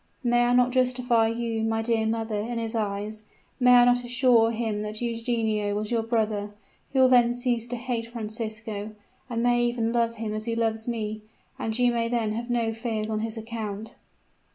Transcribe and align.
May 0.23 0.45
I 0.45 0.53
not 0.53 0.71
justify 0.71 1.27
you, 1.27 1.63
my 1.63 1.83
dear 1.83 2.07
mother, 2.07 2.39
in 2.39 2.57
his 2.57 2.73
eyes? 2.73 3.21
May 3.59 3.75
I 3.75 3.85
not 3.85 4.03
assure 4.03 4.49
him 4.49 4.81
that 4.81 4.99
Eugenio 4.99 5.75
was 5.75 5.91
your 5.91 6.01
brother? 6.01 6.55
He 6.91 6.97
will 6.97 7.07
then 7.07 7.35
cease 7.35 7.67
to 7.67 7.75
hate 7.75 8.07
Francisco, 8.07 8.93
and 9.29 9.43
may 9.43 9.63
even 9.63 9.93
love 9.93 10.15
him 10.15 10.33
as 10.33 10.45
he 10.45 10.55
loves 10.55 10.87
me; 10.87 11.21
and 11.59 11.77
you 11.77 11.91
may 11.91 12.07
then 12.09 12.31
have 12.33 12.49
no 12.49 12.73
fears 12.73 13.11
on 13.11 13.19
his 13.19 13.37
account." 13.37 13.93